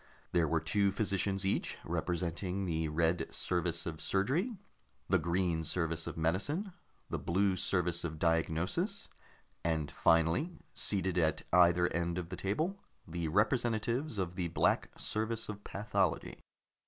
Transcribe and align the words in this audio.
There 0.31 0.47
were 0.47 0.59
two 0.59 0.91
physicians 0.91 1.45
each, 1.45 1.77
representing 1.85 2.65
the 2.65 2.87
Red 2.87 3.31
Service 3.31 3.85
of 3.85 4.01
Surgery, 4.01 4.57
the 5.07 5.19
Green 5.19 5.63
Service 5.63 6.07
of 6.07 6.17
Medicine, 6.17 6.73
the 7.11 7.19
Blue 7.19 7.55
Service 7.55 8.03
of 8.03 8.17
Diagnosis, 8.17 9.09
and 9.63 9.91
finally, 9.91 10.57
seated 10.73 11.19
at 11.19 11.43
either 11.53 11.87
end 11.89 12.17
of 12.17 12.29
the 12.29 12.35
table, 12.35 12.79
the 13.07 13.27
representatives 13.27 14.17
of 14.17 14.33
the 14.37 14.47
Black 14.47 14.89
Service 14.97 15.47
of 15.49 15.63
Pathology. 15.63 16.39